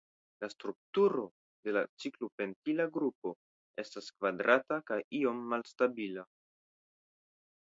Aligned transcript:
La 0.43 0.47
strukturo 0.51 1.25
de 1.67 1.73
la 1.75 1.83
ciklopentila 2.05 2.87
grupo 2.95 3.33
estas 3.83 4.09
kvadrata 4.17 4.81
kaj 4.89 4.99
iom 5.19 5.45
malstabila. 5.53 6.25